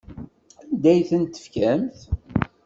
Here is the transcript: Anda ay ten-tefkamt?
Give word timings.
Anda 0.61 0.87
ay 0.91 1.01
ten-tefkamt? 1.09 1.97